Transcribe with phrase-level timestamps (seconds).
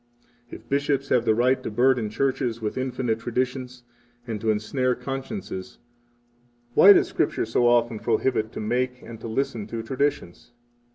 [0.45, 3.83] 49 If bishops have the right to burden churches with infinite traditions,
[4.25, 5.77] and to ensnare consciences,
[6.73, 10.53] why does Scripture so often prohibit to make, and to listen to, traditions?